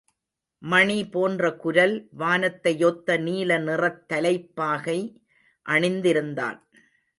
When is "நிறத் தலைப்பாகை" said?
3.57-4.99